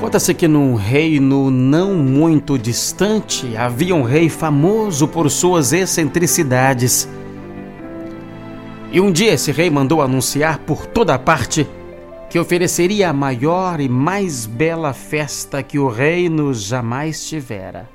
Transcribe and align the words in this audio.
Conta-se 0.00 0.32
que 0.32 0.48
num 0.48 0.76
reino 0.76 1.50
não 1.50 1.94
muito 1.94 2.58
distante 2.58 3.54
havia 3.54 3.94
um 3.94 4.02
rei 4.02 4.30
famoso 4.30 5.06
por 5.06 5.30
suas 5.30 5.74
excentricidades. 5.74 7.06
E 8.90 8.98
um 8.98 9.12
dia 9.12 9.34
esse 9.34 9.52
rei 9.52 9.68
mandou 9.68 10.00
anunciar 10.00 10.60
por 10.60 10.86
toda 10.86 11.18
parte 11.18 11.68
que 12.30 12.38
ofereceria 12.38 13.10
a 13.10 13.12
maior 13.12 13.78
e 13.78 13.90
mais 13.90 14.46
bela 14.46 14.94
festa 14.94 15.62
que 15.62 15.78
o 15.78 15.86
reino 15.86 16.54
jamais 16.54 17.28
tivera. 17.28 17.86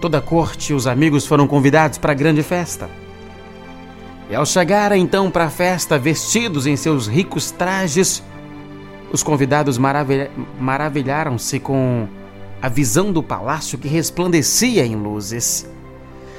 Toda 0.00 0.18
a 0.18 0.22
corte 0.22 0.72
e 0.72 0.74
os 0.74 0.86
amigos 0.86 1.26
foram 1.26 1.46
convidados 1.46 1.98
para 1.98 2.12
a 2.12 2.16
grande 2.16 2.42
festa. 2.42 2.88
E 4.30 4.34
ao 4.34 4.46
chegarem 4.46 5.02
então 5.02 5.30
para 5.30 5.44
a 5.44 5.50
festa, 5.50 5.98
vestidos 5.98 6.66
em 6.66 6.76
seus 6.76 7.06
ricos 7.06 7.50
trajes, 7.50 8.22
os 9.16 9.22
convidados 9.22 9.78
maravilha 9.78 10.30
maravilharam-se 10.60 11.58
com 11.58 12.06
a 12.60 12.68
visão 12.68 13.10
do 13.10 13.22
palácio 13.22 13.78
que 13.78 13.88
resplandecia 13.88 14.84
em 14.84 14.94
luzes. 14.94 15.66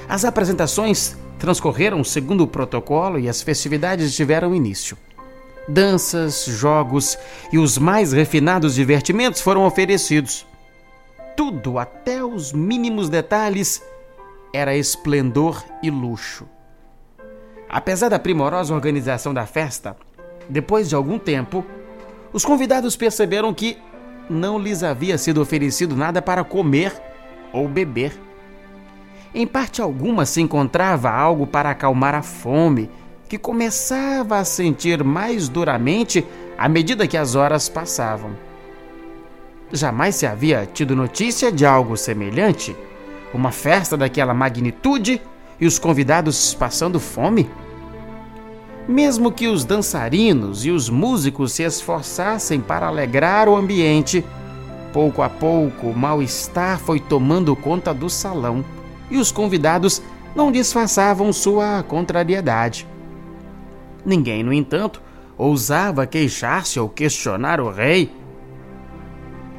As 0.07 0.23
apresentações 0.23 1.17
transcorreram 1.39 2.03
segundo 2.03 2.43
o 2.43 2.47
protocolo 2.47 3.17
e 3.17 3.27
as 3.27 3.41
festividades 3.41 4.15
tiveram 4.15 4.53
início. 4.53 4.95
Danças, 5.67 6.45
jogos 6.45 7.17
e 7.51 7.57
os 7.57 7.79
mais 7.79 8.13
refinados 8.13 8.75
divertimentos 8.75 9.41
foram 9.41 9.65
oferecidos. 9.65 10.45
Tudo, 11.35 11.79
até 11.79 12.23
os 12.23 12.53
mínimos 12.53 13.09
detalhes, 13.09 13.81
era 14.53 14.77
esplendor 14.77 15.63
e 15.81 15.89
luxo. 15.89 16.47
Apesar 17.67 18.09
da 18.09 18.19
primorosa 18.19 18.73
organização 18.73 19.33
da 19.33 19.47
festa, 19.47 19.97
depois 20.47 20.87
de 20.87 20.95
algum 20.95 21.17
tempo, 21.17 21.65
os 22.33 22.43
convidados 22.45 22.95
perceberam 22.95 23.53
que 23.53 23.77
não 24.29 24.59
lhes 24.59 24.83
havia 24.83 25.17
sido 25.17 25.41
oferecido 25.41 25.95
nada 25.95 26.21
para 26.21 26.43
comer 26.43 26.93
ou 27.53 27.67
beber. 27.67 28.13
Em 29.33 29.45
parte 29.45 29.81
alguma 29.81 30.25
se 30.25 30.41
encontrava 30.41 31.09
algo 31.09 31.45
para 31.45 31.69
acalmar 31.69 32.15
a 32.15 32.21
fome, 32.21 32.89
que 33.27 33.37
começava 33.37 34.37
a 34.37 34.45
sentir 34.45 35.03
mais 35.03 35.49
duramente 35.49 36.25
à 36.57 36.67
medida 36.67 37.07
que 37.07 37.17
as 37.17 37.35
horas 37.35 37.67
passavam. 37.67 38.31
Jamais 39.71 40.15
se 40.15 40.25
havia 40.25 40.65
tido 40.65 40.95
notícia 40.95 41.51
de 41.51 41.65
algo 41.65 41.97
semelhante, 41.97 42.75
uma 43.33 43.51
festa 43.51 43.97
daquela 43.97 44.33
magnitude 44.33 45.21
e 45.59 45.65
os 45.65 45.77
convidados 45.77 46.53
passando 46.53 46.99
fome. 46.99 47.49
Mesmo 48.87 49.31
que 49.31 49.47
os 49.47 49.65
dançarinos 49.65 50.65
e 50.65 50.71
os 50.71 50.89
músicos 50.89 51.51
se 51.51 51.63
esforçassem 51.63 52.61
para 52.61 52.87
alegrar 52.87 53.49
o 53.49 53.55
ambiente, 53.55 54.23
pouco 54.93 55.21
a 55.21 55.29
pouco 55.29 55.87
o 55.87 55.97
mal-estar 55.97 56.79
foi 56.79 56.99
tomando 56.99 57.55
conta 57.55 57.93
do 57.93 58.09
salão 58.09 58.63
e 59.11 59.17
os 59.17 59.29
convidados 59.29 60.01
não 60.33 60.51
disfarçavam 60.51 61.33
sua 61.33 61.83
contrariedade. 61.83 62.87
Ninguém, 64.05 64.41
no 64.41 64.53
entanto, 64.53 65.01
ousava 65.37 66.07
queixar-se 66.07 66.79
ou 66.79 66.87
questionar 66.87 67.59
o 67.59 67.69
rei, 67.69 68.09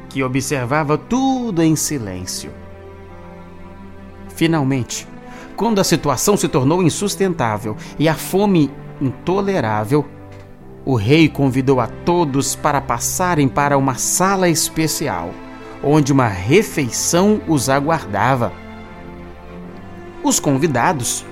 que 0.09 0.23
observava 0.23 0.97
tudo 0.97 1.61
em 1.61 1.75
silêncio. 1.75 2.51
Finalmente, 4.29 5.07
quando 5.55 5.79
a 5.79 5.83
situação 5.83 6.35
se 6.35 6.47
tornou 6.47 6.81
insustentável 6.81 7.77
e 7.99 8.09
a 8.09 8.15
fome 8.15 8.71
intolerável, 9.01 10.05
o 10.85 10.95
rei 10.95 11.27
convidou 11.27 11.79
a 11.79 11.87
todos 11.87 12.55
para 12.55 12.81
passarem 12.81 13.47
para 13.47 13.77
uma 13.77 13.95
sala 13.95 14.49
especial, 14.49 15.31
onde 15.83 16.11
uma 16.11 16.27
refeição 16.27 17.41
os 17.47 17.69
aguardava. 17.69 18.51
Os 20.23 20.39
convidados, 20.39 21.25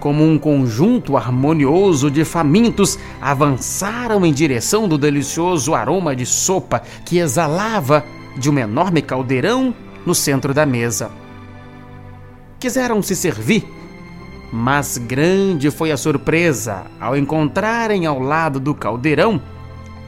como 0.00 0.24
um 0.24 0.38
conjunto 0.38 1.16
harmonioso 1.16 2.10
de 2.10 2.24
famintos, 2.24 2.98
avançaram 3.20 4.24
em 4.24 4.32
direção 4.32 4.88
do 4.88 4.96
delicioso 4.96 5.74
aroma 5.74 6.14
de 6.14 6.26
sopa 6.26 6.82
que 7.04 7.18
exalava 7.18 8.04
de 8.36 8.50
um 8.50 8.58
enorme 8.58 9.02
caldeirão 9.02 9.74
no 10.04 10.14
centro 10.14 10.54
da 10.54 10.64
mesa. 10.64 11.10
Quiseram 12.58 13.02
se 13.02 13.14
servir 13.14 13.64
mas 14.52 14.98
grande 14.98 15.70
foi 15.70 15.90
a 15.90 15.96
surpresa 15.96 16.86
ao 17.00 17.16
encontrarem 17.16 18.06
ao 18.06 18.20
lado 18.20 18.60
do 18.60 18.74
caldeirão 18.74 19.40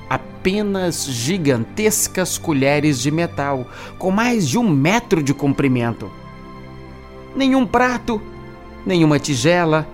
apenas 0.08 1.04
gigantescas 1.04 2.38
colheres 2.38 3.00
de 3.00 3.10
metal, 3.10 3.66
com 3.98 4.10
mais 4.10 4.48
de 4.48 4.56
um 4.56 4.68
metro 4.68 5.22
de 5.22 5.34
comprimento. 5.34 6.10
Nenhum 7.36 7.66
prato, 7.66 8.22
nenhuma 8.86 9.18
tigela, 9.18 9.86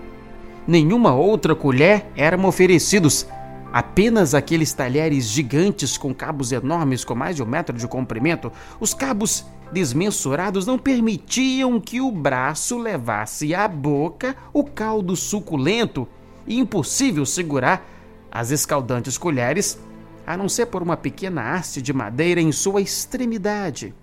nenhuma 0.65 1.13
outra 1.13 1.53
colher 1.53 2.05
eram 2.15 2.45
oferecidos, 2.45 3.27
apenas 3.73 4.33
aqueles 4.33 4.71
talheres 4.71 5.25
gigantes 5.25 5.97
com 5.97 6.13
cabos 6.13 6.51
enormes 6.53 7.03
com 7.03 7.13
mais 7.13 7.35
de 7.35 7.43
um 7.43 7.45
metro 7.45 7.75
de 7.75 7.87
comprimento. 7.87 8.51
Os 8.79 8.93
cabos 8.93 9.45
desmensurados 9.71 10.65
não 10.65 10.77
permitiam 10.77 11.79
que 11.79 11.99
o 11.99 12.11
braço 12.11 12.77
levasse 12.77 13.53
à 13.53 13.67
boca 13.67 14.35
o 14.53 14.63
caldo 14.63 15.15
suculento 15.15 16.07
e 16.47 16.59
impossível 16.59 17.25
segurar 17.25 17.85
as 18.31 18.51
escaldantes 18.51 19.17
colheres, 19.17 19.79
a 20.27 20.35
não 20.35 20.49
ser 20.49 20.65
por 20.67 20.83
uma 20.83 20.97
pequena 20.97 21.53
haste 21.53 21.81
de 21.81 21.93
madeira 21.93 22.41
em 22.41 22.51
sua 22.51 22.81
extremidade. 22.81 23.93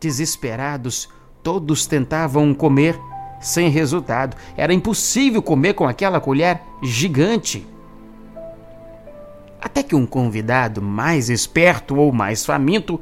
Desesperados, 0.00 1.08
todos 1.42 1.86
tentavam 1.86 2.52
comer 2.52 2.98
sem 3.40 3.68
resultado. 3.68 4.36
Era 4.56 4.74
impossível 4.74 5.42
comer 5.42 5.74
com 5.74 5.86
aquela 5.86 6.20
colher 6.20 6.60
gigante. 6.82 7.66
Até 9.60 9.82
que 9.82 9.94
um 9.94 10.06
convidado 10.06 10.82
mais 10.82 11.30
esperto 11.30 11.96
ou 11.96 12.12
mais 12.12 12.44
faminto 12.44 13.00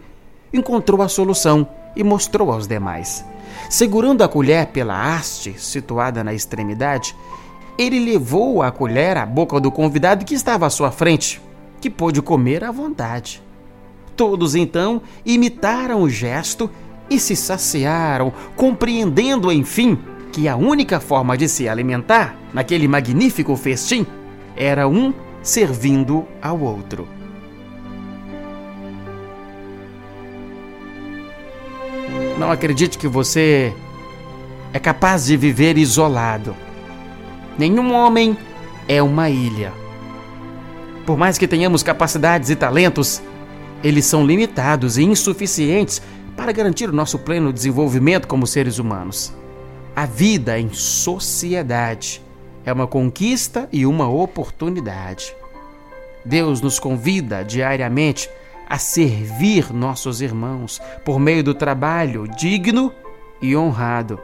encontrou 0.54 1.03
a 1.03 1.09
solução 1.09 1.69
e 1.94 2.03
mostrou 2.03 2.50
aos 2.50 2.66
demais. 2.66 3.25
Segurando 3.69 4.22
a 4.22 4.28
colher 4.28 4.69
pela 4.69 5.15
haste 5.15 5.54
situada 5.59 6.25
na 6.25 6.32
extremidade, 6.32 7.15
ele 7.76 7.98
levou 7.98 8.62
a 8.62 8.70
colher 8.70 9.16
à 9.16 9.26
boca 9.26 9.60
do 9.60 9.70
convidado 9.70 10.25
que 10.25 10.34
estava 10.34 10.66
à 10.66 10.70
sua 10.70 10.91
frente, 10.91 11.42
que 11.81 11.91
pôde 11.91 12.22
comer 12.22 12.62
à 12.65 12.70
vontade. 12.70 13.42
Todos 14.16 14.54
então 14.54 15.03
imitaram 15.26 16.03
o 16.03 16.09
gesto 16.09 16.71
e 17.10 17.19
se 17.19 17.34
saciaram, 17.34 18.32
compreendendo 18.56 19.53
enfim 19.53 19.98
que 20.32 20.48
a 20.48 20.56
única 20.56 21.00
forma 21.00 21.36
de 21.36 21.48
se 21.48 21.69
alimentar 21.69 22.36
naquele 22.53 22.88
magnífico 22.88 23.56
festim 23.56 24.06
era 24.56 24.88
um 24.88 25.12
servindo 25.42 26.25
ao 26.41 26.60
outro. 26.60 27.23
Não 32.39 32.50
acredite 32.50 32.99
que 32.99 33.06
você 33.06 33.72
é 34.72 34.78
capaz 34.81 35.27
de 35.27 35.37
viver 35.37 35.78
isolado. 35.78 36.56
Nenhum 37.56 37.95
homem 37.95 38.37
é 38.89 39.00
uma 39.00 39.31
ilha. 39.31 39.72
Por 41.06 41.17
mais 41.17 41.39
que 41.39 41.47
tenhamos 41.47 41.83
capacidades 41.83 42.50
e 42.50 42.56
talentos, 42.56 43.22
eles 43.84 44.05
são 44.06 44.27
limitados 44.27 44.99
e 44.99 45.05
insuficientes 45.05 46.03
para 46.37 46.50
garantir 46.50 46.89
o 46.89 46.93
nosso 46.93 47.21
pleno 47.21 47.53
desenvolvimento 47.53 48.27
como 48.27 48.47
seres 48.47 48.78
humanos. 48.78 49.33
A 49.95 50.05
vida 50.05 50.59
em 50.59 50.71
sociedade 50.72 52.21
é 52.65 52.72
uma 52.72 52.89
conquista 52.89 53.69
e 53.72 53.87
uma 53.87 54.09
oportunidade. 54.09 55.33
Deus 56.25 56.60
nos 56.60 56.80
convida 56.80 57.45
diariamente 57.45 58.28
a 58.74 58.78
servir 58.78 59.72
nossos 59.72 60.21
irmãos 60.21 60.82
por 61.04 61.21
meio 61.21 61.44
do 61.44 61.54
trabalho 61.54 62.26
digno 62.26 62.92
e 63.41 63.56
honrado. 63.56 64.18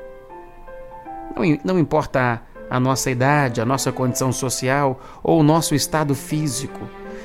Não, 1.36 1.58
não 1.64 1.78
importa 1.78 2.42
a 2.68 2.80
nossa 2.80 3.12
idade, 3.12 3.60
a 3.60 3.64
nossa 3.64 3.92
condição 3.92 4.32
social 4.32 5.00
ou 5.22 5.38
o 5.38 5.44
nosso 5.44 5.72
estado 5.72 6.16
físico, 6.16 6.80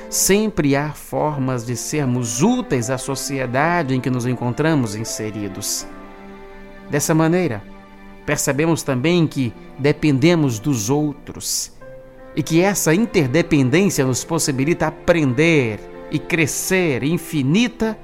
sempre 0.08 0.76
há 0.76 0.92
formas 0.92 1.66
de 1.66 1.74
sermos 1.74 2.44
úteis 2.44 2.90
à 2.90 2.96
sociedade 2.96 3.92
em 3.92 4.00
que 4.00 4.08
nos 4.08 4.24
encontramos 4.24 4.94
inseridos. 4.94 5.84
Dessa 6.88 7.12
maneira, 7.12 7.60
percebemos 8.24 8.84
também 8.84 9.26
que 9.26 9.52
dependemos 9.76 10.60
dos 10.60 10.90
outros 10.90 11.72
e 12.36 12.42
que 12.42 12.60
essa 12.60 12.94
interdependência 12.94 14.06
nos 14.06 14.22
possibilita 14.22 14.86
aprender 14.86 15.95
e 16.10 16.18
crescer 16.18 17.02
infinita 17.02 17.98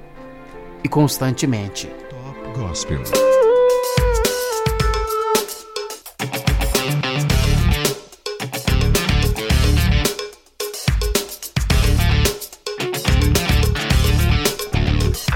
e 0.83 0.89
constantemente. 0.89 1.87
Top 2.09 2.59
Gospel. 2.59 3.01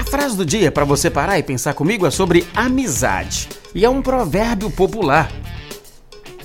frase 0.08 0.36
do 0.36 0.44
dia 0.44 0.72
para 0.72 0.84
você 0.84 1.08
parar 1.10 1.38
e 1.38 1.42
pensar 1.42 1.74
comigo 1.74 2.06
é 2.06 2.10
sobre 2.10 2.46
amizade. 2.54 3.48
E 3.74 3.84
é 3.84 3.88
um 3.88 4.02
provérbio 4.02 4.70
popular. 4.70 5.30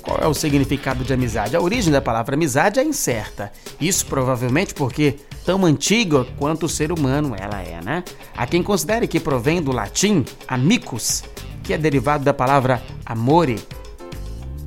Qual 0.04 0.20
é 0.22 0.28
o 0.28 0.34
significado 0.34 1.04
de 1.06 1.14
amizade? 1.14 1.56
A 1.56 1.62
origem 1.62 1.92
da 1.92 2.02
palavra 2.02 2.36
amizade 2.36 2.78
é 2.78 2.84
incerta. 2.84 3.52
Isso 3.80 4.06
provavelmente 4.06 4.74
porque 4.74 5.16
tão 5.46 5.66
antiga 5.66 6.26
quanto 6.38 6.66
o 6.66 6.70
ser 6.70 6.92
humano 6.92 7.34
ela 7.40 7.62
é, 7.62 7.82
né? 7.82 8.04
Há 8.36 8.46
quem 8.46 8.62
considere 8.62 9.08
que 9.08 9.20
provém 9.20 9.62
do 9.62 9.72
latim 9.72 10.26
amicus, 10.46 11.24
que 11.64 11.74
é 11.74 11.78
derivado 11.78 12.26
da 12.26 12.34
palavra 12.34 12.84
amore. 13.06 13.60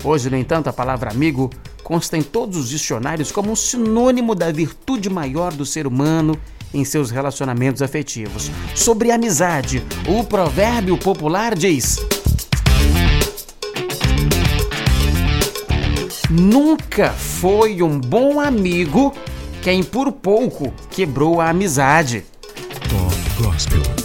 Hoje, 0.02 0.30
no 0.30 0.38
entanto, 0.38 0.68
a 0.68 0.72
palavra 0.72 1.10
amigo 1.10 1.50
consta 1.84 2.16
em 2.16 2.22
todos 2.22 2.56
os 2.56 2.68
dicionários 2.70 3.30
como 3.30 3.52
um 3.52 3.56
sinônimo 3.56 4.34
da 4.34 4.50
virtude 4.50 5.10
maior 5.10 5.52
do 5.52 5.66
ser 5.66 5.86
humano 5.86 6.36
em 6.72 6.84
seus 6.84 7.10
relacionamentos 7.10 7.82
afetivos. 7.82 8.50
Sobre 8.74 9.10
amizade, 9.10 9.84
o 10.08 10.24
provérbio 10.24 10.96
popular 10.96 11.54
diz: 11.54 11.98
Nunca 16.30 17.10
foi 17.10 17.82
um 17.82 18.00
bom 18.00 18.40
amigo 18.40 19.14
quem 19.62 19.82
por 19.82 20.10
pouco 20.10 20.72
quebrou 20.90 21.40
a 21.40 21.50
amizade. 21.50 22.24
Gospel. 23.38 23.95